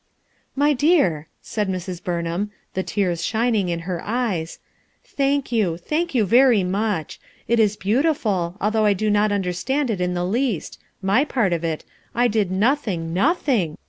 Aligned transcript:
"My 0.55 0.73
dear/' 0.73 1.27
said 1.43 1.69
Mrs, 1.69 2.03
Burnham, 2.03 2.49
the 2.73 2.81
tears 2.81 3.23
shining 3.23 3.69
in 3.69 3.81
her 3.81 4.01
eyes, 4.03 4.57
"thank 5.05 5.51
you; 5.51 5.77
thank 5.77 6.15
you 6.15 6.25
very 6.25 6.63
much; 6.63 7.19
it 7.47 7.59
is 7.59 7.75
beautiful, 7.77 8.57
although 8.59 8.85
I 8.85 8.93
do 8.93 9.11
not 9.11 9.31
understand 9.31 9.91
it 9.91 10.01
in 10.01 10.15
the 10.15 10.25
least— 10.25 10.79
ray 11.03 11.23
part 11.23 11.53
of 11.53 11.63
it; 11.63 11.83
I 12.15 12.27
did 12.27 12.49
nothing, 12.49 13.13
nothing! 13.13 13.77